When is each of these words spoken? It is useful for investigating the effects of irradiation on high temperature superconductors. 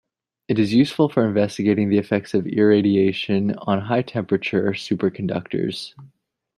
It 0.47 0.57
is 0.57 0.73
useful 0.73 1.09
for 1.09 1.23
investigating 1.27 1.89
the 1.89 1.99
effects 1.99 2.33
of 2.33 2.47
irradiation 2.47 3.53
on 3.67 3.81
high 3.81 4.01
temperature 4.01 4.71
superconductors. 4.71 5.93